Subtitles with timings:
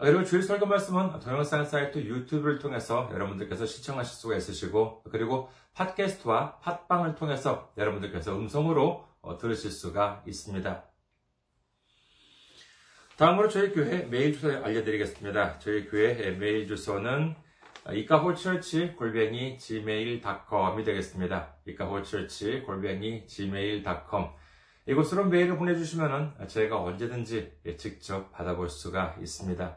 [0.00, 6.58] 그리고 아, 주일 설교 말씀은 동영상 사이트 유튜브를 통해서 여러분들께서 시청하실 수가 있으시고 그리고 팟캐스트와
[6.60, 10.84] 팟빵을 통해서 여러분들께서 음성으로 어, 들으실 수가 있습니다.
[13.18, 15.58] 다음으로 저희 교회 메일 주소 알려드리겠습니다.
[15.58, 17.34] 저희 교회 메일 주소는
[17.92, 21.56] 이카홀처치 골뱅이 gmail.com이 되겠습니다.
[21.66, 24.28] 이카홀처치 골뱅이 gmail.com
[24.88, 29.76] 이곳으로 메일을 보내주시면 제가 언제든지 직접 받아볼 수가 있습니다.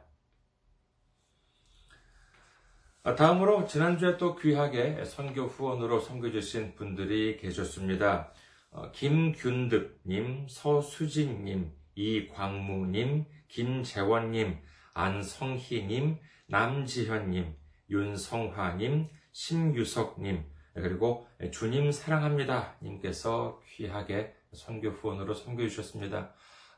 [3.06, 8.32] 아, 다음으로 지난주에 또 귀하게 선교 후원으로 섬겨주신 분들이 계셨습니다.
[8.72, 14.58] 어, 김균득님, 서수진님, 이광무님, 김재원님,
[14.94, 17.54] 안성희님, 남지현님,
[17.90, 26.34] 윤성화님, 심유석님, 네, 그리고 주님 사랑합니다 님께서 귀하게 선교 후원으로 섬겨주셨습니다.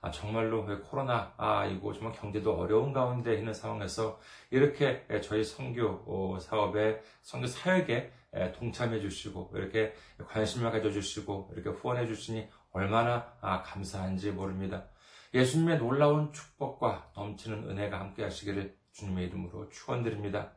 [0.06, 4.20] 아, 정말로 코로나 아 이거 정말 경제도 어려운 가운데 있는 상황에서
[4.52, 8.12] 이렇게 저희 선교 어, 사업에 선교 사역에
[8.56, 9.96] 동참해 주시고 이렇게
[10.28, 14.90] 관심을 가져 주시고 이렇게 후원해 주시니 얼마나 아, 감사한지 모릅니다.
[15.34, 20.55] 예수님의 놀라운 축복과 넘치는 은혜가 함께 하시기를 주님의 이름으로 축원드립니다.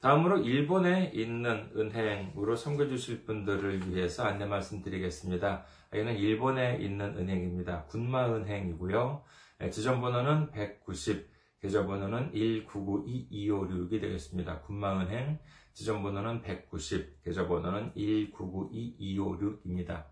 [0.00, 5.64] 다음으로 일본에 있는 은행으로 섬겨주실 분들을 위해서 안내 말씀드리겠습니다.
[5.94, 7.84] 여기는 일본에 있는 은행입니다.
[7.84, 9.24] 군마은행이고요.
[9.60, 14.62] 네, 지점번호는 190, 계좌번호는 1992256이 되겠습니다.
[14.62, 15.38] 군마은행,
[15.72, 20.06] 지점번호는 190, 계좌번호는 1992256입니다.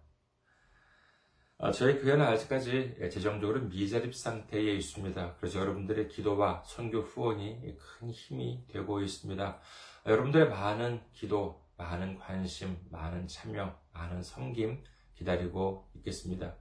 [1.58, 5.34] 아, 저희 교회는 아직까지 예, 재정적으로 미자립 상태에 있습니다.
[5.40, 9.58] 그래서 여러분들의 기도와 선교 후원이 큰 힘이 되고 있습니다.
[10.06, 14.84] 여러분들의 많은 기도, 많은 관심, 많은 참여, 많은 섬김,
[15.16, 16.56] 기다리고 있겠습니다.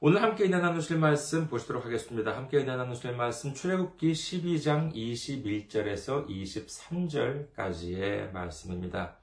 [0.00, 2.36] 오늘 함께 인혜 나누실 말씀 보시도록 하겠습니다.
[2.36, 9.18] 함께 인혜 나누실 말씀 출애굽기 12장 21절에서 23절까지의 말씀입니다.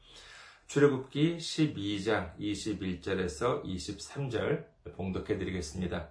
[0.67, 6.09] 출애굽기 12장 21절에서 23절 봉독해 드리겠습니다.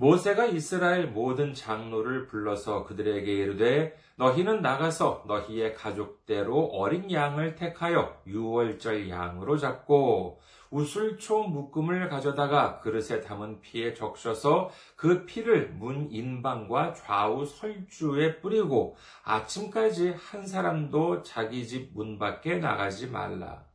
[0.00, 9.10] 모세가 이스라엘 모든 장로를 불러서 그들에게 이르되 너희는 나가서 너희의 가족대로 어린 양을 택하여 유월절
[9.10, 10.40] 양으로 잡고
[10.70, 20.14] 우슬초 묶음을 가져다가 그릇에 담은 피에 적셔서 그 피를 문 인방과 좌우 설주에 뿌리고 아침까지
[20.16, 23.66] 한 사람도 자기 집 문 밖에 나가지 말라.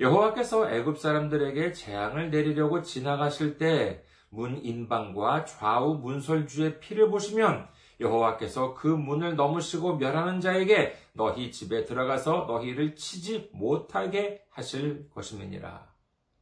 [0.00, 4.02] 여호와께서 애굽 사람들에게 재앙을 내리려고 지나가실 때
[4.32, 7.68] 문인방과 좌우 문설주의 피를 보시면
[8.00, 15.88] 여호와께서 그 문을 넘으시고 멸하는 자에게 너희 집에 들어가서 너희를 치지 못하게 하실 것임이니라.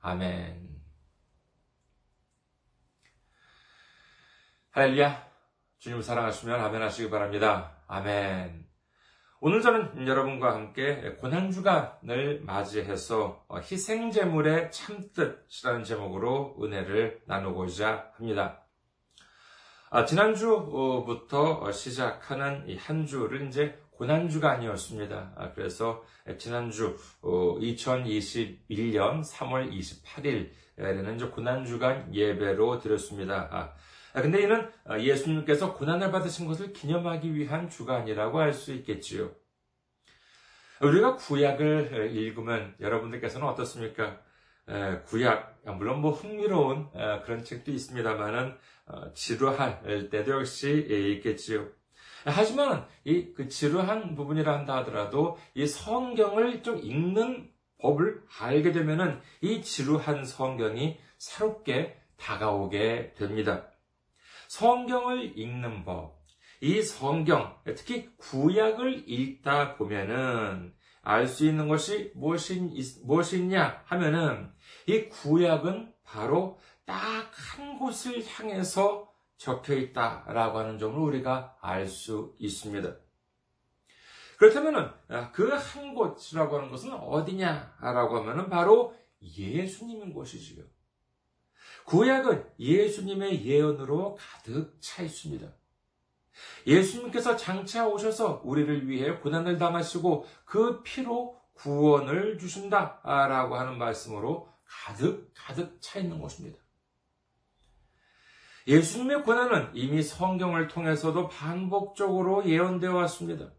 [0.01, 0.71] 아멘.
[4.71, 5.29] 할렐루야.
[5.79, 7.83] 주님 사랑하시면 아멘 하시기 바랍니다.
[7.89, 8.70] 아멘.
[9.43, 18.67] 오늘 저는 여러분과 함께 고난주간을 맞이해서 어, 희생제물의 참뜻이라는 제목으로 은혜를 나누고자 합니다.
[19.89, 25.33] 아, 지난주부터 어, 시작하는 이한 주를 이제 고난주간이었습니다.
[25.37, 26.05] 아, 그래서
[26.37, 33.49] 지난주 2021년 3월 28일에는 이제 고난주간 예배로 드렸습니다.
[33.51, 33.73] 아,
[34.13, 39.31] 아 근데 이는 아, 예수님께서 고난을 받으신 것을 기념하기 위한 주간이라고 할 수 있겠지요.
[40.81, 44.19] 우리가 구약을 읽으면 여러분들께서는 어떻습니까?
[45.05, 46.89] 구약 아, 물론 뭐 흥미로운
[47.25, 48.55] 그런 책도 있습니다만은
[48.87, 50.71] 어, 지루할 때도 역시
[51.17, 51.67] 있겠지요.
[52.25, 57.51] 하지만 이 그 지루한 부분이라 한다 하더라도 이 성경을 좀 읽는
[57.83, 63.67] 법을 알게 되면은 이 지루한 성경이 새롭게 다가오게 됩니다.
[64.49, 66.20] 성경을 읽는 법,
[66.63, 72.61] 이 성경, 특히 구약을 읽다 보면은 알 수 있는 것이 무엇이
[73.05, 74.53] 무엇이냐 하면은
[74.87, 79.09] 이 구약은 바로 딱 한 곳을 향해서
[79.39, 82.95] 적혀 있다라고 하는 점을 우리가 알 수 있습니다.
[84.39, 90.65] 그렇다면은 아, 그한 곳이라고 하는 것은 어디냐라고 하면은 바로 예수님인 곳이지요.
[91.87, 95.51] 구약은 예수님의 예언으로 가득 차 있습니다.
[96.67, 103.01] 예수님께서 장차 오셔서 우리를 위해 고난을 당하시고 그 피로 구원을 주신다.
[103.05, 106.59] 라고 하는 말씀으로 가득, 가득 차 있는 것입니다.
[108.67, 113.53] 예수님의 고난은 이미 성경을 통해서도 반복적으로 예언되어 왔습니다.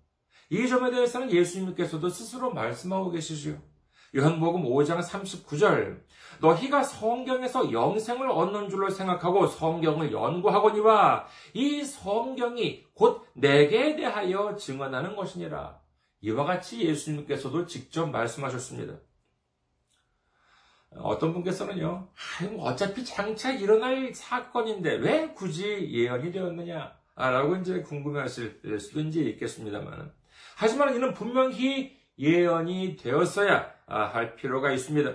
[0.50, 3.62] 이 점에 대해서는 예수님께서도 스스로 말씀하고 계시지요.
[4.16, 6.02] 요한복음 5장 39절
[6.42, 15.80] 너희가 성경에서 영생을 얻는 줄로 생각하고 성경을 연구하거니와 이 성경이 곧 내게 대하여 증언하는 것이니라.
[16.22, 18.96] 이와 같이 예수님께서도 직접 말씀하셨습니다.
[20.94, 22.10] 어떤 분께서는요,
[22.42, 27.00] 아유, 뭐 어차피 장차 일어날 사건인데 왜 굳이 예언이 되었느냐?
[27.16, 30.12] 라고 이제 궁금해 하실 수도 이제 있겠습니다만.
[30.58, 35.12] 하지만 이는 분명히 예언이 되었어야 아, 할 필요가 있습니다.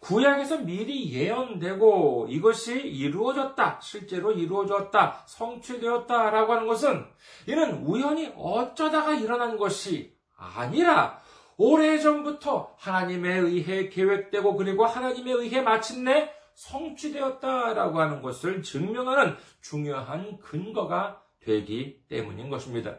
[0.00, 7.06] 구약에서 미리 예언되고 이것이 이루어졌다, 실제로 이루어졌다, 성취되었다 라고 하는 것은
[7.48, 11.20] 이는 우연히 어쩌다가 일어난 것이 아니라
[11.56, 22.04] 오래전부터 하나님에 의해 계획되고 그리고 하나님에 의해 마침내 성취되었다라고 하는 것을 증명하는 중요한 근거가 되기
[22.08, 22.96] 때문인 것입니다.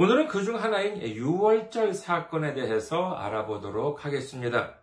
[0.00, 4.76] 오늘은 그 중 하나인 6월절 사건에 대해서 알아보도록 하겠습니다.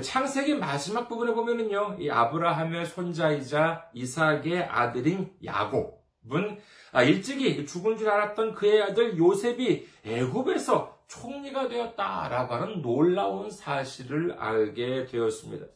[0.00, 6.60] 창세기 마지막 부분에 보면은요, 이 아브라함의 손자이자 이삭의 아들인 야곱은
[6.92, 15.06] 아, 일찍이 죽은 줄 알았던 그의 아들 요셉이 애굽에서 총리가 되었다라고 하는 놀라운 사실을 알게
[15.06, 15.66] 되었습니다.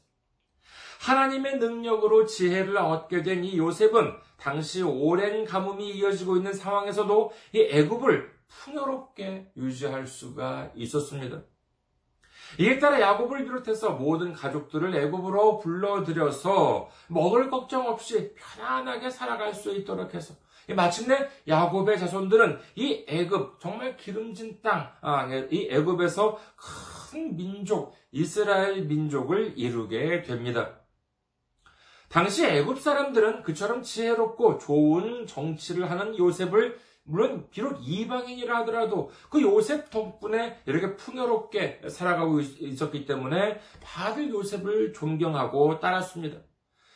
[1.41, 8.34] 하나님의 능력으로 지혜를 얻게 된 이 요셉은 당시 오랜 가뭄이 이어지고 있는 상황에서도 이 애굽을
[8.49, 11.43] 풍요롭게 유지할 수가 있었습니다.
[12.61, 20.15] 이에 따라 야곱을 비롯해서 모든 가족들을 애굽으로 불러들여서 먹을 걱정 없이 편안하게 살아갈 수 있도록
[20.15, 20.35] 해서
[20.77, 29.59] 마침내 야곱의 자손들은 이 애굽 정말 기름진 땅이 아, 예, 애굽에서 큰 민족 이스라엘 민족을
[29.59, 30.81] 이루게 됩니다.
[32.09, 39.91] 당시 애굽 사람들은 그처럼 지혜롭고 좋은 정치를 하는 요셉을 물론 비록 이방인이라 하더라도 그 요셉
[39.91, 46.39] 덕분에 이렇게 풍요롭게 살아가고 있었기 때문에 다들 요셉을 존경하고 따랐습니다.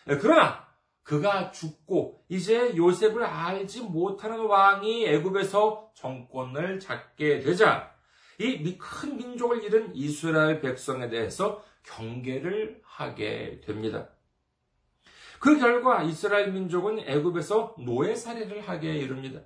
[0.08, 0.66] 예, 그러나
[1.02, 7.90] 그가 죽고 이제 요셉을 알지 못하는 왕이 애굽에서 정권을 잡게 되자
[8.40, 14.10] 이 큰 민족을 잃은 이스라엘 백성에 대해서 경계를 하게 됩니다.
[15.40, 19.40] 그 결과 이스라엘 민족은 애굽에서 노예 살해를 하게 이릅니다.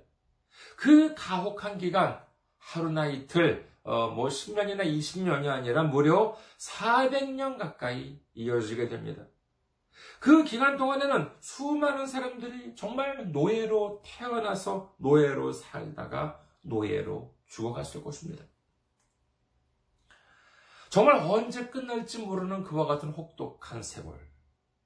[0.77, 2.21] 그 가혹한 기간
[2.57, 9.23] 하루나 이틀 어, 뭐 10년이나 20년이 아니라 무려 400년 가까이 이어지게 됩니다.
[10.19, 18.45] 그 기간 동안에는 수많은 사람들이 정말 노예로 태어나서 노예로 살다가 노예로 죽어갔을 것입니다.
[20.89, 24.15] 정말 언제 끝날지 모르는 그와 같은 혹독한 세월.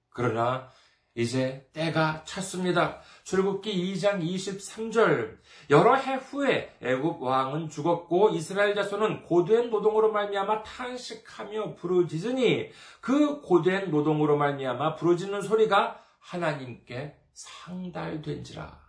[0.09, 0.69] 그러나
[1.17, 3.01] 이제 때가 찼습니다.
[3.23, 5.35] 출국기 2장 23절
[5.71, 12.69] 여러 해 후에 애굽 왕은 죽었고 이스라엘 자손은 고된 노동으로 말미암아 탄식하며 부르짖으니
[13.01, 18.79] 그 고된 노동으로 말미암아 부르짖는 소리가 하나님께 상달된지라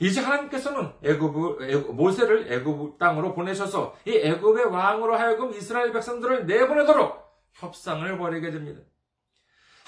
[0.00, 7.22] 이제 하나님께서는 애굽 애국, 모세를 애굽 땅으로 보내셔서 이 애굽의 왕으로 하여금 이스라엘 백성들을 내보내도록
[7.52, 8.80] 협상을 벌이게 됩니다.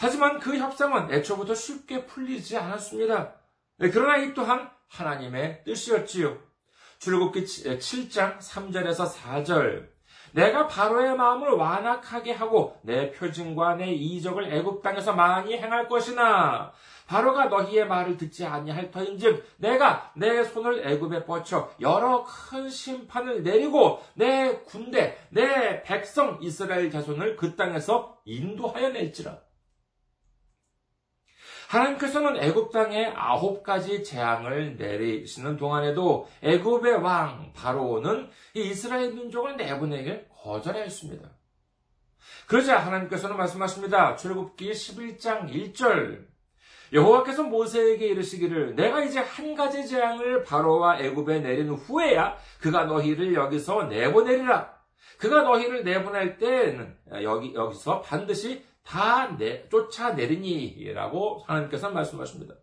[0.01, 3.35] 하지만 그 협상은 애초부터 쉽게 풀리지 않았습니다.
[3.79, 6.39] 네, 그러나 이 또한 하나님의 뜻이었지요.
[7.01, 9.91] 출국기 7장 3절에서 4절.
[10.33, 16.73] 내가 바로의 마음을 완악하게 하고 내 표징과 내 이적을 애굽 땅에서 많이 행할 것이나
[17.07, 24.03] 바로가 너희의 말을 듣지 아니할 터인즉 내가 내 손을 애굽에 뻗쳐 여러 큰 심판을 내리고
[24.15, 29.37] 내 군대 내 백성 이스라엘 자손을 그 땅에서 인도하여 낼지라
[31.71, 40.27] 하나님께서는 애굽 땅에 아홉 가지 재앙을 내리시는 동안에도 애굽의 왕 바로는 이 이스라엘 민족을 내보내길
[40.37, 41.31] 거절하였습니다.
[42.49, 44.17] 그러자 하나님께서는 말씀하십니다.
[44.17, 46.27] 출애굽기 11장 1절
[46.93, 53.85] 여호와께서 모세에게 이르시기를 내가 이제 한 가지 재앙을 바로와 애굽에 내린 후에야 그가 너희를 여기서
[53.85, 54.75] 내보내리라.
[55.19, 62.55] 그가 너희를 내보낼 때에는 여기 여기서 반드시 다 내, 쫓아내리니라고 하나님께서 말씀하십니다.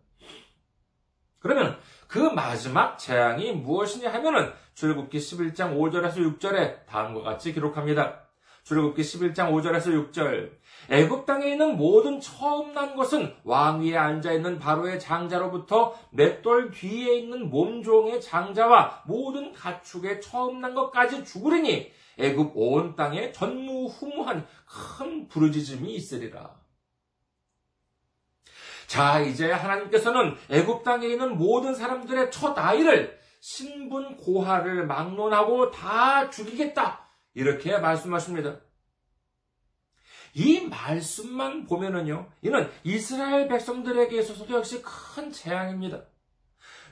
[1.38, 8.22] 그러면 그 마지막 재앙이 무엇이냐 하면은 출애굽기 11장 5절에서 6절에 다음과 같이 기록합니다.
[8.64, 10.50] 출애굽기 11장 5절에서 6절
[10.90, 17.14] 애굽 땅에 있는 모든 처음 난 것은 왕 위에 앉아 있는 바로의 장자로부터 맷돌 뒤에
[17.16, 25.94] 있는 몸종의 장자와 모든 가축의 처음 난 것까지 죽으리니 애굽 온 땅에 전무후무한 큰 부르짖음이
[25.94, 26.56] 있으리라.
[28.86, 37.06] 자, 이제 하나님께서는 애굽 땅에 있는 모든 사람들의 첫 아이를 신분 고하를 막론하고 다 죽이겠다.
[37.34, 38.60] 이렇게 말씀하십니다.
[40.34, 46.04] 이 말씀만 보면은요, 이는 이스라엘 백성들에게 있어서도 역시 큰 재앙입니다.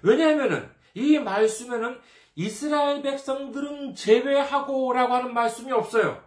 [0.02, 2.00] 왜냐하면은, 이 말씀에는
[2.36, 6.22] 이스라엘 백성들은 제외하고라고 하는 말씀이 없어요.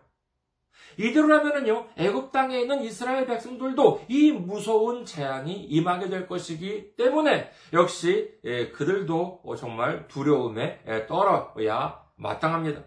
[0.97, 8.69] 이대로라면요 애굽 땅에 있는 이스라엘 백성들도 이 무서운 재앙이 임하게 될 것이기 때문에 역시 예,
[8.69, 12.83] 그들도 정말 두려움에 예, 떨어야 마땅합니다.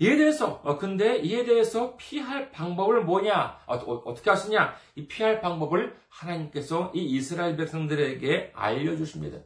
[0.00, 5.40] 이에 대해서 어, 근데 이에 대해서 피할 방법을 뭐냐 어, 어, 어떻게 하시냐 이 피할
[5.40, 9.38] 방법을 하나님께서 이 이스라엘 백성들에게 알려주십니다.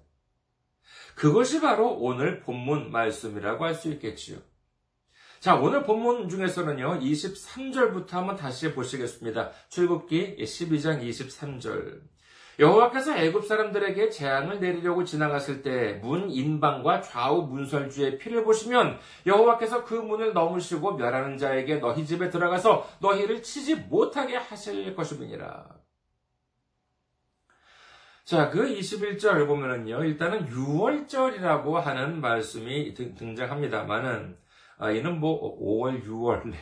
[1.20, 4.38] 그것이 바로 오늘 본문 말씀이라고 할 수 있겠지요.
[5.38, 9.50] 자, 오늘 본문 중에서는요, 23절부터 한번 다시 보시겠습니다.
[9.68, 12.00] 출국기 12장 23절.
[12.58, 19.92] 여호와께서 애굽 사람들에게 재앙을 내리려고 지나갔을 때 문 인방과 좌우 문설주의 피를 보시면 여호와께서 그
[19.92, 25.79] 문을 넘으시고 멸하는 자에게 너희 집에 들어가서 너희를 치지 못하게 하실 것이니라.
[28.24, 34.36] 자, 그 21절 을 보면은요, 일단은 6월절이라고 하는 말씀이 등장합니다만은,
[34.78, 36.52] 아, 이는 뭐 5월, 6월,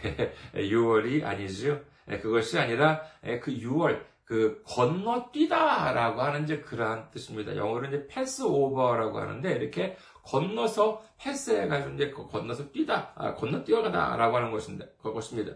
[0.54, 1.80] 6월이 아니죠.
[2.20, 7.54] 그것이 아니라 예, 그 6월, 그 건너뛰다라고 하는 이제 그러한 뜻입니다.
[7.56, 14.50] 영어로 이제 패스 오버라고 하는데 이렇게 건너서 패스해가지고 이제 건너서 뛰다, 아, 건너 뛰어가다라고 하는
[14.52, 15.52] 것인데 그것입니다.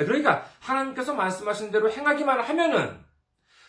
[0.00, 3.00] 예, 그러니까 하나님께서 말씀하신 대로 행하기만 하면은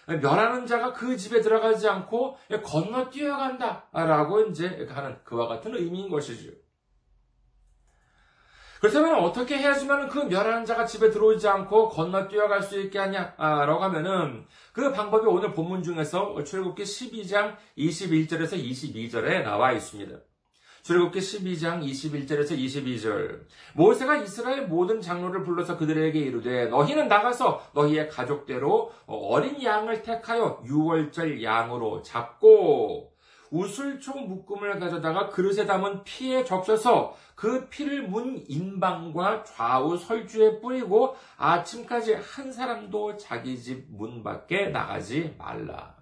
[0.06, 3.88] 멸하는 자가 그 집에 들어가지 않고 건너 뛰어간다.
[3.94, 6.52] 라고 이제 가는 그와 같은 의미인 것이죠.
[8.82, 13.34] 그렇다면 어떻게 해야지만 그 멸하는 자가 집에 들어오지 않고 건너 뛰어갈 수 있게 하냐?
[13.38, 20.18] 아, 라고 하면은 그 방법이 오늘 본문 중에서 출국기 12장 21절에서 22절에 나와 있습니다.
[20.84, 23.40] 출애굽기 12장 21절에서 22절.
[23.74, 31.42] 모세가 이스라엘 모든 장로를 불러서 그들에게 이르되 너희는 나가서 너희의 가족대로 어린 양을 택하여 유월절
[31.42, 33.14] 양으로 잡고
[33.52, 42.16] 우슬총 묶음을 가져다가 그릇에 담은 피에 적셔서 그 피를 문 인방과 좌우 설주에 뿌리고 아침까지
[42.16, 45.96] 한 사람도 자기 집 문 밖에 나가지 말라.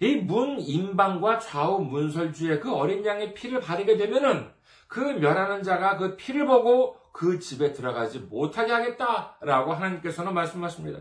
[0.00, 4.48] 이 문인방과 좌우 문설주의 그 어린 양의 피를 바르게 되면은
[4.88, 11.00] 그 멸하는 자가 그 피를 보고 그 집에 들어가지 못하게 하겠다라고 하나님께서는 말씀하십니다.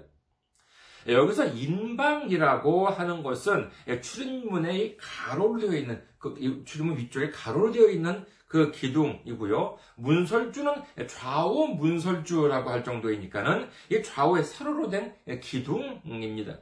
[1.07, 8.25] 여기서 인방이라고 하는 것은 예, 출입문의 가로로 되어 있는 그 출입문 위쪽에 가로로 되어 있는
[8.47, 9.77] 그 기둥이고요.
[9.97, 16.59] 문설주는 예, 좌우 문설주라고 할 정도이니까는 이 좌우에 세로로 된 예, 기둥입니다.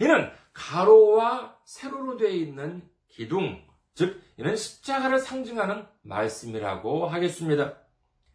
[0.00, 3.62] 이는 가로와 세로로 되어 있는 기둥,
[3.94, 7.76] 즉 이는 십자가를 상징하는 말씀이라고 하겠습니다.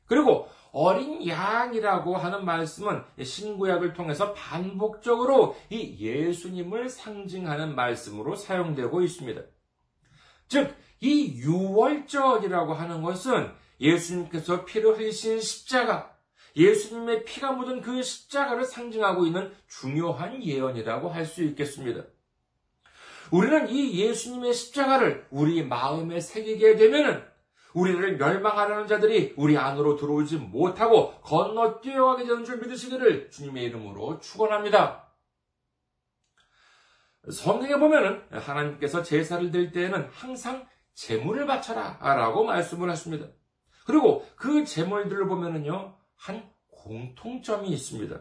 [0.06, 9.42] 그리고 어린 양이라고 하는 말씀은 신구약을 통해서 반복적으로 이 예수님을 상징하는 말씀으로 사용되고 있습니다.
[10.48, 16.17] 즉, 이 유월절이라고 하는 것은 예수님께서 피를 흘리신 십자가,
[16.58, 22.04] 예수님의 피가 묻은 그 십자가를 상징하고 있는 중요한 예언이라고 할 수 있겠습니다.
[23.32, 27.22] 우리는 이 예수님의 십자가를 우리 마음에 새기게 되면은
[27.74, 35.08] 우리를 멸망하려는 자들이 우리 안으로 들어오지 못하고 건너 뛰어가게 되는 줄 믿으시기를 주님의 이름으로 축원합니다.
[37.30, 43.28] 성경에 보면은 하나님께서 제사를 드릴 때에는 항상 제물을 바쳐라라고 말씀을 하십니다.
[43.86, 48.20] 그리고 그 제물들을 보면은요 한 공통점이 있습니다.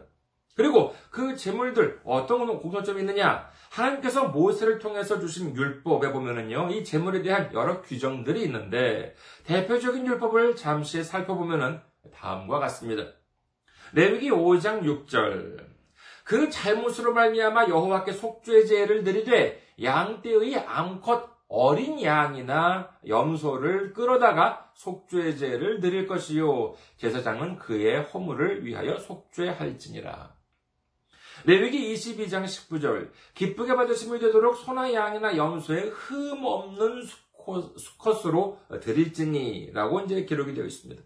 [0.55, 3.47] 그리고 그 재물들 어떤 공통점이 있느냐?
[3.69, 11.03] 하나님께서 모세를 통해서 주신 율법에 보면은요, 이 재물에 대한 여러 규정들이 있는데 대표적인 율법을 잠시
[11.03, 11.79] 살펴보면은
[12.13, 13.03] 다음과 같습니다.
[13.93, 15.65] 레위기 5장 6절
[16.23, 25.79] 그 잘못으로 말미암아 여호와께 속죄 제를 드리되 양 떼의 암컷 어린 양이나 염소를 끌어다가 속죄제를
[25.79, 30.35] 드릴 것이요 제사장은 그의 허물을 위하여 속죄할지니라.
[31.45, 37.03] 레위기 22장 19절 기쁘게 받으심을 되도록 소나 양이나 염소의 흠 없는
[37.77, 41.01] 수컷으로 드릴지니라고 이제 기록이 되어 있습니다.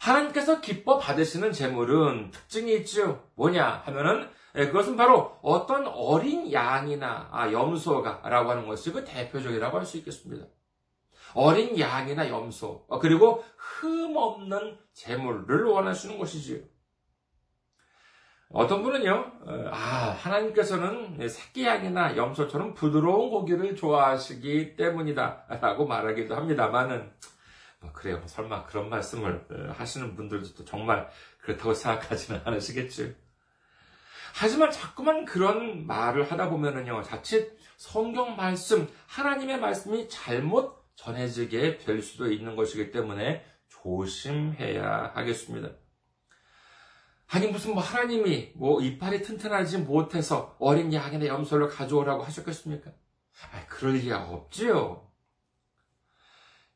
[0.00, 3.28] 하나님께서 기뻐 받으시는 제물은 특징이 있죠.
[3.34, 9.96] 뭐냐 하면은 그것은 바로 어떤 어린 양이나 아, 염소가라고 하는 것이 그 대표적이라고 할 수
[9.98, 10.46] 있겠습니다.
[11.34, 16.60] 어린 양이나 염소, 어, 그리고 흠 없는 재물을 원하시는 것이지요.
[18.50, 19.10] 어떤 분은요,
[19.46, 25.46] 어, 아, 하나님께서는 새끼양이나 염소처럼 부드러운 고기를 좋아하시기 때문이다.
[25.60, 27.12] 라고 말하기도 합니다만은,
[27.80, 28.20] 뭐 그래요.
[28.26, 31.08] 설마 그런 말씀을 어, 하시는 분들도 정말
[31.42, 33.04] 그렇다고 생각하지는 않으시겠죠.
[34.34, 42.30] 하지만 자꾸만 그런 말을 하다 보면은요, 자칫 성경 말씀, 하나님의 말씀이 잘못 전해지게 될 수도
[42.30, 45.70] 있는 것이기 때문에 조심해야 하겠습니다.
[47.26, 52.90] 하긴 무슨 뭐 하나님이 뭐 이빨이 튼튼하지 못해서 어린 양이나 염소를 가져오라고 하셨겠습니까?
[52.90, 55.08] 아, 그럴 리가 없지요.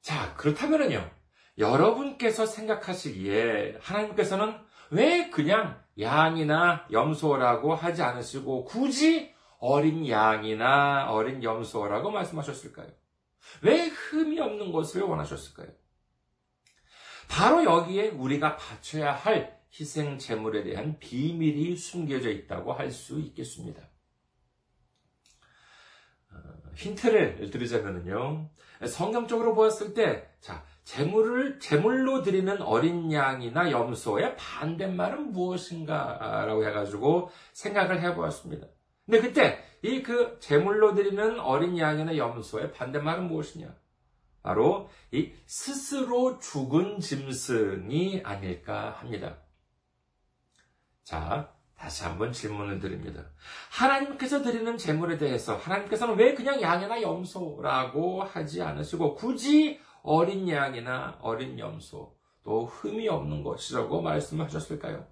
[0.02, 1.10] 자, 그렇다면은요.
[1.58, 4.56] 여러분께서 생각하시기에 하나님께서는
[4.90, 12.88] 왜 그냥 양이나 염소라고 하지 않으시고 굳이 어린 양이나 어린 염소라고 말씀하셨을까요?
[13.62, 15.68] 왜 흠이 없는 것을 원하셨을까요?
[17.28, 23.82] 바로 여기에 우리가 바쳐야 할 희생 제물에 대한 비밀이 숨겨져 있다고 할 수 있겠습니다.
[26.30, 26.36] 어,
[26.74, 28.50] 힌트를 드리자면요.
[28.86, 38.66] 성경적으로 보았을 때, 자, 재물을, 재물로 드리는 어린 양이나 염소의 반대말은 무엇인가라고 해가지고 생각을 해보았습니다.
[39.06, 43.74] 근데 그때 이그 제물로 드리는 어린 양이나 염소의 반대말은 무엇이냐?
[44.42, 49.38] 바로 이 스스로 죽은 짐승이 아닐까 합니다.
[51.02, 53.26] 자, 다시 한번 질문을 드립니다.
[53.70, 61.58] 하나님께서 드리는 제물에 대해서 하나님께서는 왜 그냥 양이나 염소라고 하지 않으시고 굳이 어린 양이나 어린
[61.58, 65.06] 염소 또 흠이 없는 것이라고 말씀하셨을까요?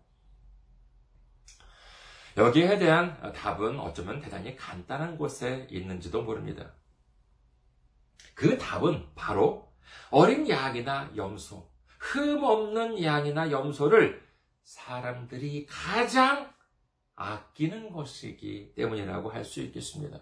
[2.40, 6.72] 여기에 대한 답은 어쩌면 대단히 간단한 곳에 있는지도 모릅니다.
[8.34, 9.70] 그 답은 바로
[10.10, 14.26] 어린 양이나 염소, 흠 없는 양이나 염소를
[14.62, 16.50] 사람들이 가장
[17.16, 20.20] 아끼는 것이기 때문이라고 할 수 있겠습니다.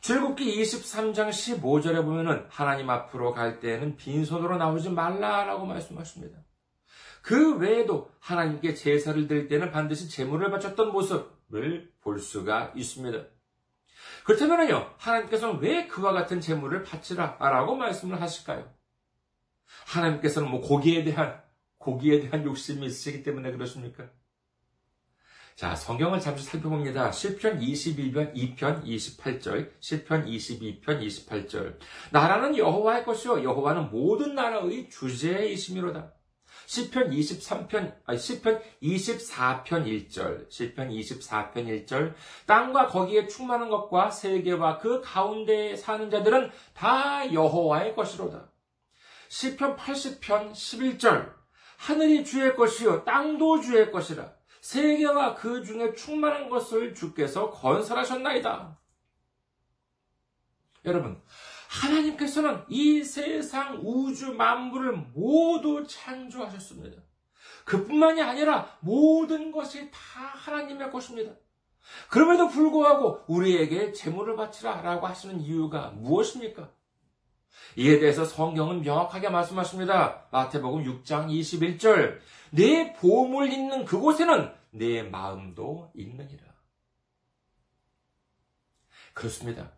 [0.00, 6.40] 출국기 23장 15절에 보면은 하나님 앞으로 갈 때에는 빈손으로 나오지 말라라고 말씀하십니다.
[7.26, 13.18] 그 외에도 하나님께 제사를 드릴 때는 반드시 제물을 바쳤던 모습을 볼 수가 있습니다.
[14.24, 18.72] 그렇다면요, 하나님께서는 왜 그와 같은 제물을 바치라 라고 말씀을 하실까요?
[19.88, 21.42] 하나님께서는 뭐 고기에 대한,
[21.78, 24.08] 고기에 대한 욕심이 있으시기 때문에 그렇습니까?
[25.56, 27.10] 자, 성경을 잠시 살펴봅니다.
[27.10, 31.80] 10편 22편, 2편 28절, 10편 22편 28절.
[32.12, 33.42] 나라는 여호와의 것이요.
[33.42, 36.12] 여호와는 모든 나라의 주제이심이로다.
[36.66, 41.54] 시편 23편, 아니, 1편 24편 1절, 시편 24편
[41.86, 42.12] 1절,
[42.46, 48.50] 땅과 거기에 충만한 것과 세계와 그 가운데 사는 자들은 다 여호와의 것이로다.
[49.28, 51.32] 1편 80편 11절,
[51.78, 54.32] 하늘이 주의 것이요, 땅도 주의 것이라.
[54.60, 58.80] 세계와 그 중에 충만한 것을 주께서 건설하셨나이다.
[60.84, 61.22] 여러분,
[61.68, 67.02] 하나님께서는 이 세상 우주 만물을 모두 창조하셨습니다.
[67.64, 71.32] 그뿐만이 아니라 모든 것이 다 하나님의 것입니다.
[72.10, 76.70] 그럼에도 불구하고 우리에게 재물을 바치라 라고 하시는 이유가 무엇입니까?
[77.76, 80.26] 이에 대해서 성경은 명확하게 말씀하십니다.
[80.30, 82.18] 마태복음 6장 21절.
[82.50, 86.44] 내 보물 있는 그곳에는 내 마음도 있느니라.
[89.12, 89.72] 그렇습니다.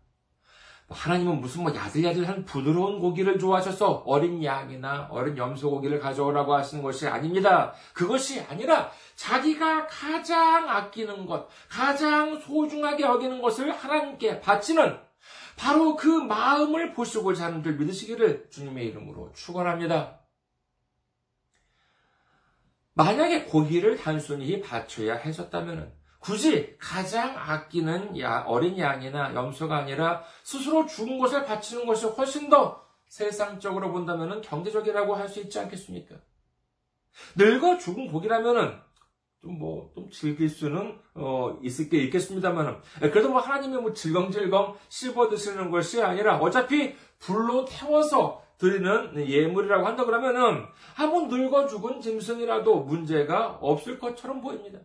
[0.90, 7.06] 하나님은 무슨 뭐 야들야들한 부드러운 고기를 좋아하셔서 어린 양이나 어린 염소 고기를 가져오라고 하시는 것이
[7.06, 7.74] 아닙니다.
[7.92, 14.98] 그것이 아니라 자기가 가장 아끼는 것, 가장 소중하게 여기는 것을 하나님께 바치는
[15.58, 20.20] 바로 그 마음을 보시고자 하는 줄 믿으시기를 주님의 이름으로 축원합니다.
[22.94, 28.14] 만약에 고기를 단순히 바쳐야 했었다면 굳이 가장 아끼는
[28.46, 35.28] 어린 양이나 염소가 아니라 스스로 죽은 것을 바치는 것이 훨씬 더 세상적으로 본다면 경제적이라고 할
[35.28, 36.16] 수 있지 않겠습니까?
[37.36, 38.78] 늙어 죽은 고기라면은
[39.42, 42.78] 좀 뭐, 좀 즐길 수는, 어, 있을 게 있겠습니다만은.
[43.02, 49.86] 예, 그래도 뭐 하나님이 뭐 질겅질겅 씹어 드시는 것이 아니라 어차피 불로 태워서 드리는 예물이라고
[49.86, 54.80] 한다 그러면은, 한번 늙어 죽은 짐승이라도 문제가 없을 것처럼 보입니다.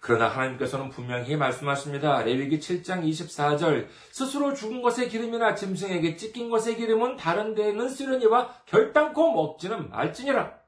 [0.00, 2.22] 그러나 하나님께서는 분명히 말씀하십니다.
[2.22, 9.30] 레위기 7장 24절 스스로 죽은 것의 기름이나 짐승에게 찢긴 것의 기름은 다른 데에는 쓰려니와 결단코
[9.32, 10.58] 먹지는 말지니라.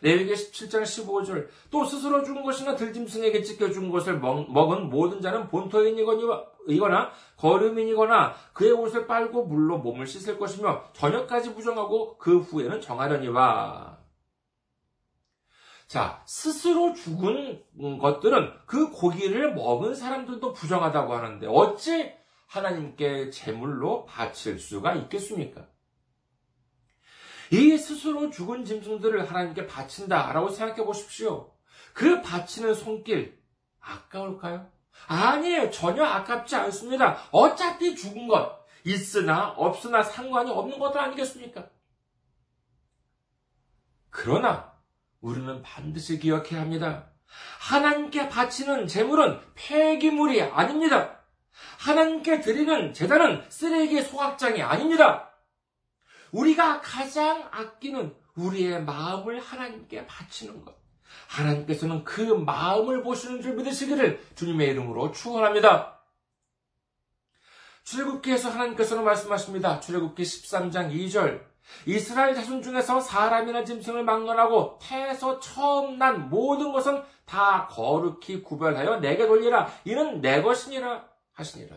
[0.00, 5.48] 레위기 17장 15절 또 스스로 죽은 것이나 들짐승에게 찢겨 죽은 것을 먹, 은 모든 자는
[5.48, 13.97] 본토인이거나 거름인이거나 그의 옷을 빨고 물로 몸을 씻을 것이며 저녁까지 부정하고 그 후에는 정하려니와
[15.88, 17.64] 자, 스스로 죽은
[17.98, 22.12] 것들은 그 고기를 먹은 사람들도 부정하다고 하는데 어찌
[22.46, 25.66] 하나님께 제물로 바칠 수가 있겠습니까?
[27.50, 31.54] 이 스스로 죽은 짐승들을 하나님께 바친다라고 생각해 보십시오.
[31.94, 33.40] 그 바치는 손길
[33.80, 34.70] 아까울까요?
[35.06, 35.70] 아니에요.
[35.70, 37.16] 전혀 아깝지 않습니다.
[37.32, 41.66] 어차피 죽은 것 있으나 없으나 상관이 없는 것들 아니겠습니까?
[44.10, 44.77] 그러나
[45.20, 47.10] 우리는 반드시 기억해야 합니다.
[47.58, 51.20] 하나님께 바치는 재물은 폐기물이 아닙니다.
[51.78, 55.30] 하나님께 드리는 재단은 쓰레기 소각장이 아닙니다.
[56.32, 60.76] 우리가 가장 아끼는 우리의 마음을 하나님께 바치는 것.
[61.26, 66.00] 하나님께서는 그 마음을 보시는 줄 믿으시기를 주님의 이름으로 축원합니다.
[67.82, 69.80] 출애굽기에서 하나님께서는 말씀하십니다.
[69.80, 71.47] 출애굽기 13장 2절
[71.86, 79.26] 이스라엘 자손 중에서 사람이나 짐승을 막론하고 태에서 처음 난 모든 것은 다 거룩히 구별하여 내게
[79.26, 79.72] 돌리라.
[79.84, 81.76] 이는 내 것이니라 하시니라.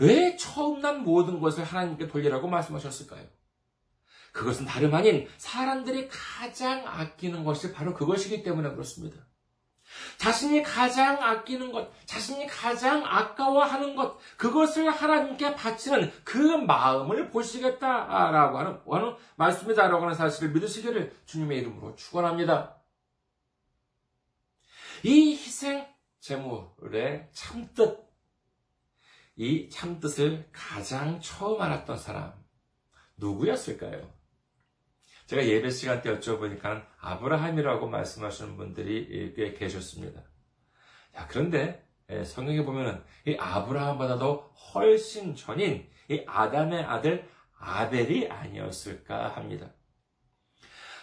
[0.00, 3.26] 왜 처음 난 모든 것을 하나님께 돌리라고 말씀하셨을까요?
[4.32, 9.16] 그것은 다름 아닌 사람들이 가장 아끼는 것이 바로 그것이기 때문에 그렇습니다.
[10.18, 18.80] 자신이 가장 아끼는 것, 자신이 가장 아까워하는 것, 그것을 하나님께 바치는 그 마음을 보시겠다라고 하는,
[18.86, 22.76] 하는 말씀이다라고 하는 사실을 믿으시기를 주님의 이름으로 축원합니다.
[25.02, 25.86] 이 희생
[26.20, 27.98] 제물의 참뜻,
[29.36, 32.34] 이 참뜻을 가장 처음 알았던 사람
[33.16, 34.19] 누구였을까요?
[35.30, 40.22] 제가 예배 시간 때 여쭤보니까 아브라함이라고 말씀하시는 분들이 예, 꽤 계셨습니다.
[41.14, 47.28] 자, 그런데 예, 성경에 보면은 이 아브라함보다도 훨씬 전인 이 아담의 아들
[47.60, 49.70] 아벨이 아니었을까 합니다.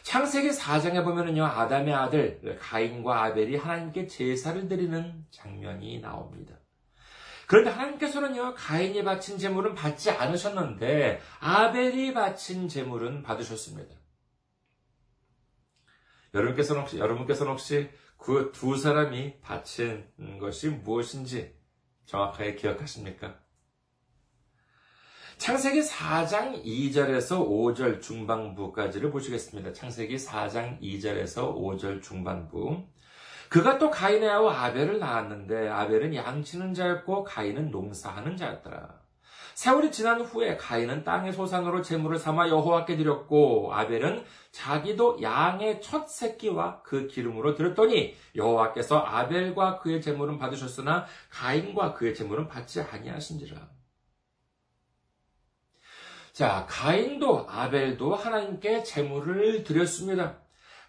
[0.03, 6.53] 창세기 4장에 보면은요, 아담의 아들 가인과 아벨이 하나님께 제사를 드리는 장면이 나옵니다.
[7.47, 13.95] 그런데 하나님께서는요, 가인이 바친 제물은 받지 않으셨는데, 아벨이 바친 제물은 받으셨습니다.
[16.39, 20.07] 여러분께서는 혹시, 여러분께서는 혹시 그 두 사람이 바친
[20.39, 21.55] 것이 무엇인지
[22.05, 23.39] 정확하게 기억하십니까?
[25.37, 29.73] 창세기 4장 2절에서 5절 중반부까지를 보시겠습니다.
[29.73, 32.87] 창세기 4장 2절에서 5절 중반부.
[33.49, 39.06] 그가 또 가인의 아우 아벨을 낳았는데 아벨은 양치는 자였고 가인은 농사하는 자였더라.
[39.57, 46.83] 세월이 지난 후에 가인은 땅의 소산으로 재물을 삼아 여호와께 드렸고 아벨은 자기도 양의 첫 새끼와
[46.83, 53.67] 그 기름으로 드렸더니 여호와께서 아벨과 그의 재물은 받으셨으나 가인과 그의 재물은 받지 아니하신지라.
[56.33, 60.37] 자, 가인도 아벨도 하나님께 재물을 드렸습니다.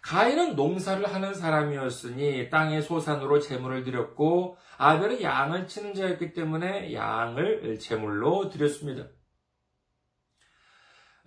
[0.01, 8.49] 가인은 농사를 하는 사람이었으니 땅의 소산으로 제물을 드렸고 아벨은 양을 치는 자였기 때문에 양을 제물로
[8.49, 9.07] 드렸습니다.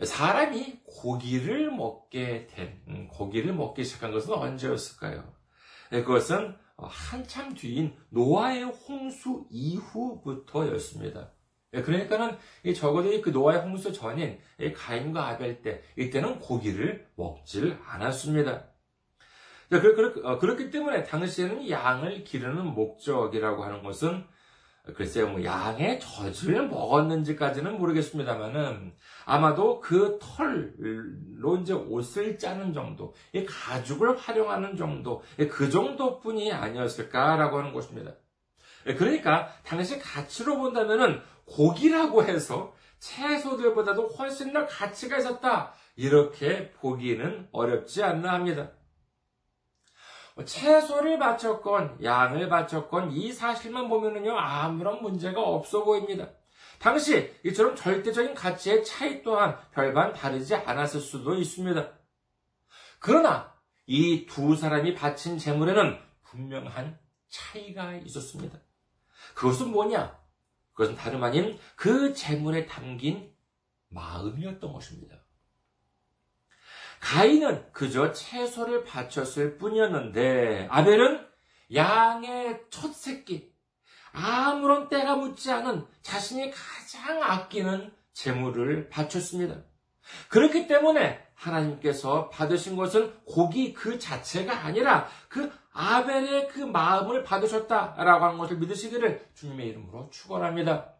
[0.02, 5.32] 사람이 고기를 먹게 된 음, 고기를 먹기 시작한 것은 언제였을까요?
[5.90, 11.31] 네, 그것은 한참 뒤인 노아의 홍수 이후부터였습니다.
[11.74, 14.38] 예, 그러니까는 이 적어도 그 노아의 홍수 전인
[14.76, 18.64] 가인과 아벨 때 이때는 고기를 먹질 않았습니다.
[19.70, 24.24] 그, 어, 그렇기 때문에 당시에는 양을 기르는 목적이라고 하는 것은
[24.96, 28.92] 글쎄요, 뭐 양의 젖을 먹었는지까지는 모르겠습니다만은
[29.24, 33.14] 아마도 그 털로 이제 옷을 짜는 정도,
[33.48, 38.14] 가죽을 활용하는 정도, 예, 그 정도뿐이 아니었을까라고 하는 것입니다.
[38.88, 45.72] 예, 그러니까 당시 가치로 본다면은 고기라고 해서 채소들보다도 훨씬 더 가치가 있었다.
[45.96, 48.70] 이렇게 보기는 어렵지 않나 합니다.
[50.34, 56.28] 뭐 채소를 바쳤건 양을 바쳤건 이 사실만 보면은요 아무런 문제가 없어 보입니다.
[56.78, 61.90] 당시 이처럼 절대적인 가치의 차이 또한 별반 다르지 않았을 수도 있습니다.
[62.98, 63.52] 그러나
[63.86, 68.58] 이 두 사람이 바친 재물에는 분명한 차이가 있었습니다.
[69.34, 70.21] 그것은 뭐냐?
[70.74, 73.32] 그것은 다름 아닌 그 재물에 담긴
[73.88, 75.18] 마음이었던 것입니다.
[77.00, 81.26] 가인은 그저 채소를 바쳤을 뿐이었는데 아벨은
[81.74, 83.52] 양의 첫 새끼
[84.12, 89.62] 아무런 때가 묻지 않은 자신이 가장 아끼는 재물을 바쳤습니다.
[90.28, 98.38] 그렇기 때문에 하나님께서 받으신 것은 고기 그 자체가 아니라 그 아벨의 그 마음을 받으셨다라고 하는
[98.38, 100.92] 것을 믿으시기를 주님의 이름으로 축원합니다.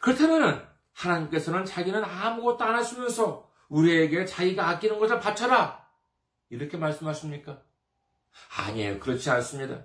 [0.00, 5.86] 그렇다면 하나님께서는 자기는 아무것도 안 하시면서 우리에게 자기가 아끼는 것을 바쳐라
[6.50, 7.62] 이렇게 말씀하십니까?
[8.58, 8.98] 아니에요.
[9.00, 9.84] 그렇지 않습니다.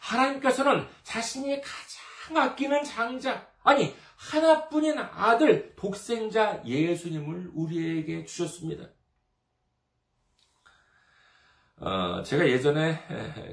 [0.00, 2.00] 하나님께서는 자신이 가장
[2.36, 3.94] 아끼는 장자, 아니,
[4.28, 8.90] 하나뿐인 아들 독생자 예수님을 우리에게 주셨습니다.
[11.82, 12.98] 어, 제가 예전에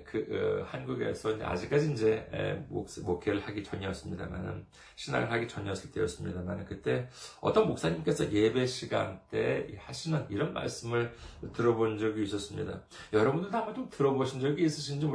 [0.05, 0.19] 그,
[0.61, 7.07] 어, 한국에서 아직까지 이제 목, 목회를 하기 전이었습니다만 신앙을 하기 전이었을 때였습니다만 그때
[7.39, 11.15] 어떤 목사님께서 예배 시간 때 하시는 이런 말씀을
[11.53, 12.83] 들어본 적이 있었습니다.
[13.13, 15.05] 여러분들도 아마 좀 들어보신 적이 있으신지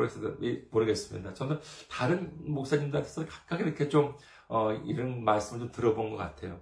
[0.71, 1.35] 모르겠습니다.
[1.35, 1.61] 저는
[1.91, 4.17] 다른 목사님들한테서 각각 이렇게 좀
[4.49, 6.61] 어, 이런 말씀을 좀 들어본 것 같아요.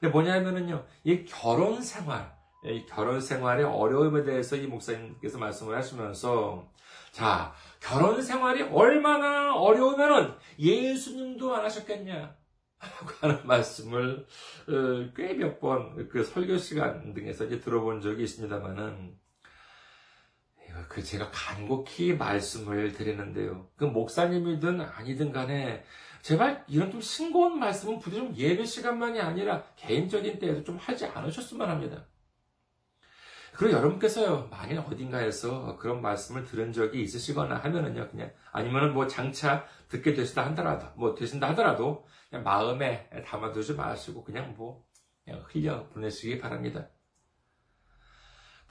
[0.00, 6.70] 근데 뭐냐면은요, 이 결혼 생활, 이 결혼 생활의 어려움에 대해서 이 목사님께서 말씀을 하시면서,
[7.10, 12.36] 자, 결혼 생활이 얼마나 어려우면은 예수님도 안 하셨겠냐.
[12.82, 14.26] 라고 하는 말씀을
[14.68, 19.16] 어, 꽤몇 번 그 설교 시간 등에서 이제 들어본 적이 있습니다만은
[20.88, 23.68] 그 제가 간곡히 말씀을 드리는데요.
[23.76, 25.84] 그 목사님이든 아니든 간에
[26.22, 31.68] 제발 이런 좀 싱거운 말씀은 부디 좀 예배 시간만이 아니라 개인적인 때에도 좀 하지 않으셨으면
[31.68, 32.06] 합니다.
[33.54, 40.14] 그리고 여러분께서요, 만일 어딘가에서 그런 말씀을 들은 적이 있으시거나 하면은요, 그냥, 아니면은 뭐 장차 듣게
[40.14, 42.06] 되시다 하더라도, 뭐 되신다 하더라도,
[42.44, 44.86] 마음에 담아두지 마시고, 그냥 뭐,
[45.22, 46.88] 그냥 흘려 보내시기 바랍니다.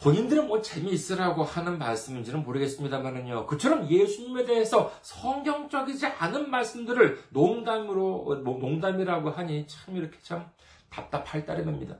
[0.01, 3.45] 본인들은 뭐 재미있으라고 하는 말씀인지는 모르겠습니다만은요.
[3.45, 10.49] 그처럼 예수님에 대해서 성경적이지 않은 말씀들을 농담으로, 농담이라고 하니 참 이렇게 참
[10.89, 11.99] 답답할 따름입니다.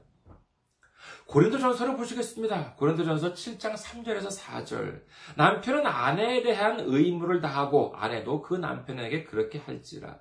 [1.28, 2.74] 고린도전서를 보시겠습니다.
[2.76, 5.04] 고린도전서 7장 3절에서 4절.
[5.38, 10.18] 남편은 아내에 대한 의무를 다하고 아내도 그 남편에게 그렇게 할지라.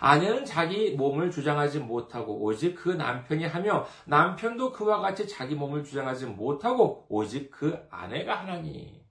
[0.00, 6.26] 아내는 자기 몸을 주장하지 못하고 오직 그 남편이 하며 남편도 그와 같이 자기 몸을 주장하지
[6.26, 9.02] 못하고 오직 그 아내가 하나니.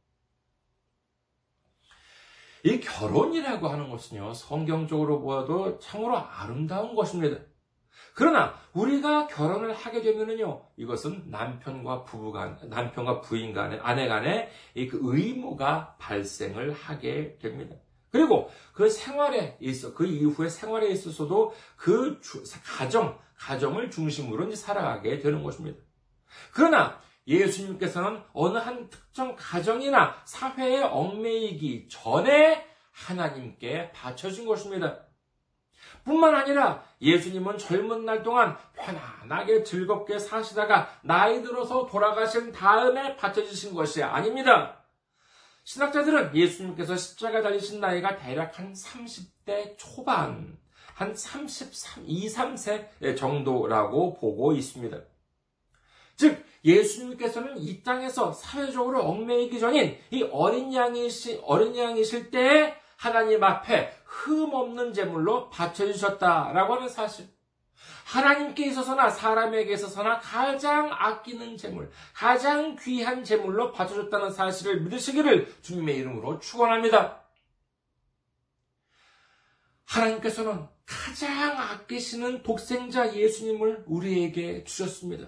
[2.63, 7.39] 이 결혼이라고 하는 것은요, 성경적으로 보아도 참으로 아름다운 것입니다.
[8.13, 14.49] 그러나 우리가 결혼을 하게 되면은요, 이것은 남편과 부부간, 남편과 부인 간의 아내 간의
[14.91, 17.77] 그 의무가 발생을 하게 됩니다.
[18.11, 25.17] 그리고 그 생활에 있어 그 이후의 생활에 있어서도 그 주, 가정 가정을 중심으로 이제 살아가게
[25.19, 25.79] 되는 것입니다.
[26.53, 35.05] 그러나 예수님께서는 어느 한 특정 가정이나 사회에 얽매이기 전에 하나님께 바쳐진 것입니다.
[36.03, 44.03] 뿐만 아니라 예수님은 젊은 날 동안 편안하게 즐겁게 사시다가 나이 들어서 돌아가신 다음에 바쳐지신 것이
[44.03, 44.80] 아닙니다.
[45.73, 50.57] 신학자들은 예수님께서 십자가에 달리신 나이가 대략 한 30대 초반,
[50.95, 54.97] 한 33, 2, 3세 정도라고 보고 있습니다.
[56.17, 63.93] 즉, 예수님께서는 이 땅에서 사회적으로 얽매이기 전인 이 어린 양이시, 어린 양이실 때에 하나님 앞에
[64.03, 67.29] 흠 없는 제물로 바쳐주셨다라고 하는 사실.
[68.05, 76.39] 하나님께 있어서나 사람에게 있어서나 가장 아끼는 재물, 가장 귀한 재물로 바쳐줬다는 사실을 믿으시기를 주님의 이름으로
[76.39, 77.21] 축원합니다.
[79.85, 85.27] 하나님께서는 가장 아끼시는 독생자 예수님을 우리에게 주셨습니다.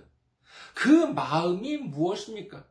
[0.74, 2.66] 그 마음이 무엇입니까?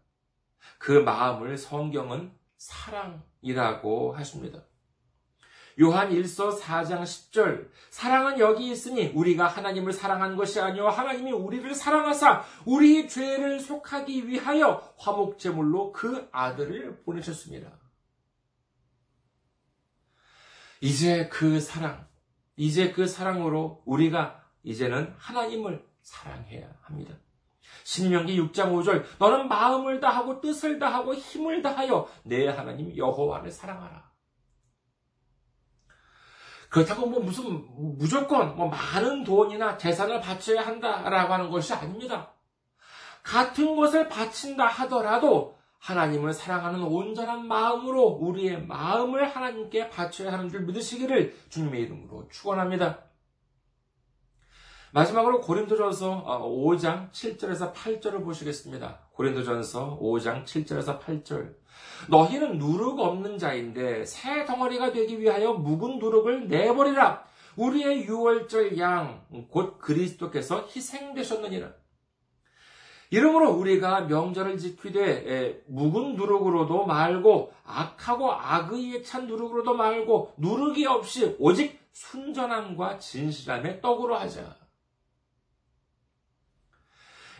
[0.78, 4.64] 그 마음을 성경은 사랑이라고 하십니다.
[5.80, 12.44] 요한 1서 4장 10절 사랑은 여기 있으니 우리가 하나님을 사랑한 것이 아니요 하나님이 우리를 사랑하사
[12.66, 17.70] 우리 죄를 속하기 위하여 화목 제물로 그 아들을 보내셨습니다.
[20.80, 22.06] 이제 그 사랑
[22.56, 27.14] 이제 그 사랑으로 우리가 이제는 하나님을 사랑해야 합니다.
[27.84, 34.11] 신명기 6장 5절 너는 마음을 다하고 뜻을 다하고 힘을 다하여 내 하나님 여호와를 사랑하라.
[36.72, 37.66] 그렇다고 뭐 무슨
[37.98, 42.32] 무조건 뭐 많은 돈이나 재산을 바쳐야 한다라고 하는 것이 아닙니다.
[43.22, 51.36] 같은 것을 바친다 하더라도 하나님을 사랑하는 온전한 마음으로 우리의 마음을 하나님께 바쳐야 하는 줄 믿으시기를
[51.50, 53.00] 주님의 이름으로 축원합니다.
[54.92, 59.08] 마지막으로 고린도전서 5장 어, 7절에서 8절을 보시겠습니다.
[59.12, 61.54] 고린도전서 5장 7절에서 8절
[62.08, 67.24] 너희는 누룩 없는 자인데 새 덩어리가 되기 위하여 묵은 누룩을 내버리라.
[67.56, 71.72] 우리의 유월절 양 곧 그리스도께서 희생되셨느니라.
[73.10, 81.80] 이름으로 우리가 명절을 지키되 묵은 누룩으로도 말고 악하고 악의에 찬 누룩으로도 말고 누룩이 없이 오직
[81.92, 84.54] 순전함과 진실함의 떡으로 하자.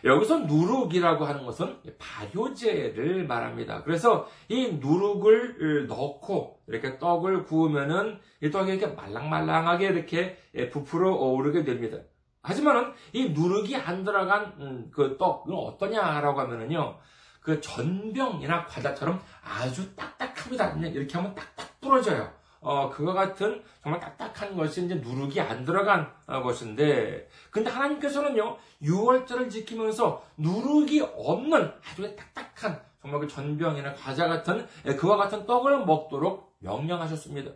[0.03, 3.83] 여기서 누룩이라고 하는 것은 발효제를 말합니다.
[3.83, 11.15] 그래서 이 누룩을 어, 넣고 이렇게 떡을 구우면은 이 떡이 이렇게 말랑말랑하게 이렇게 예, 부풀어
[11.15, 11.97] 오르게 됩니다.
[12.41, 16.97] 하지만은 이 누룩이 안 들어간 음, 그 떡은 어떠냐라고 하면은요.
[17.39, 20.75] 그 전병이나 과자처럼 아주 딱딱합니다.
[20.87, 22.31] 이렇게 하면 딱딱 부러져요.
[22.63, 29.49] 어, 그와 같은 정말 딱딱한 것이 이제 누룩이 안 들어간 어, 것인데, 근데 하나님께서는요, 6월절을
[29.51, 36.55] 지키면서 누룩이 없는 아주 딱딱한 정말 그 전병이나 과자 같은 예, 그와 같은 떡을 먹도록
[36.59, 37.51] 명령하셨습니다.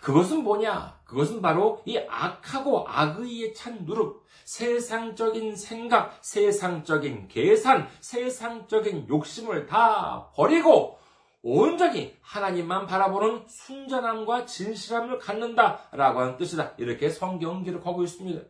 [0.00, 0.98] 그것은 뭐냐?
[1.04, 10.98] 그것은 바로 이 악하고 악의에 찬 누룩, 세상적인 생각, 세상적인 계산, 세상적인 욕심을 다 버리고
[11.44, 16.74] 온전히 하나님만 바라보는 순전함과 진실함을 갖는다라고 하는 뜻이다.
[16.78, 18.42] 이렇게 성경 기록하고 있습니다.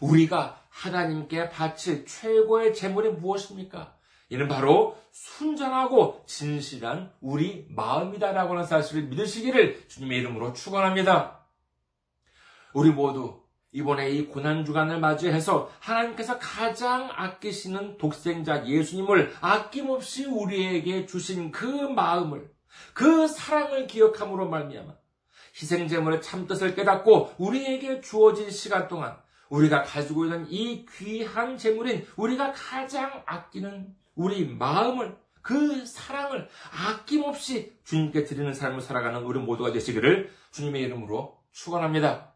[0.00, 3.96] 우리가 하나님께 바칠 최고의 재물이 무엇입니까?
[4.28, 11.44] 이는 바로 순전하고 진실한 우리 마음이다라고 하는 사실을 믿으시기를 주님의 이름으로 축원합니다.
[12.74, 13.45] 우리 모두
[13.76, 22.50] 이번에 이 고난주간을 맞이해서 하나님께서 가장 아끼시는 독생자 예수님을 아낌없이 우리에게 주신 그 마음을,
[22.94, 24.94] 그 사랑을 기억함으로 말미암아
[25.60, 29.14] 희생제물의 참뜻을 깨닫고 우리에게 주어진 시간 동안
[29.50, 38.24] 우리가 가지고 있는 이 귀한 재물인 우리가 가장 아끼는 우리 마음을 그 사랑을 아낌없이 주님께
[38.24, 42.35] 드리는 삶을 살아가는 우리 모두가 되시기를 주님의 이름으로 축원합니다.